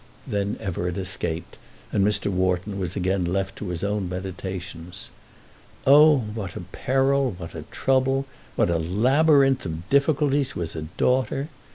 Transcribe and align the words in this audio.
Then 0.25 0.57
Everett 0.59 0.97
escaped, 0.97 1.59
and 1.93 2.03
Mr. 2.03 2.31
Wharton 2.31 2.79
was 2.79 2.95
again 2.95 3.23
left 3.23 3.55
to 3.57 3.67
his 3.69 3.83
own 3.83 4.09
meditations. 4.09 5.09
Oh, 5.85 6.17
what 6.33 6.55
a 6.55 6.61
peril, 6.61 7.35
what 7.37 7.53
a 7.53 7.65
trouble, 7.69 8.25
what 8.55 8.71
a 8.71 8.79
labyrinth 8.79 9.63
of 9.63 9.87
difficulties 9.91 10.55
was 10.55 10.75
a 10.75 10.87
daughter! 10.97 11.49